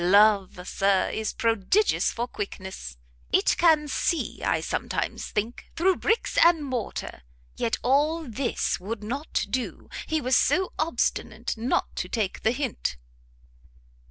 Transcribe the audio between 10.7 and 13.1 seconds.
obstinate not to take the hint!"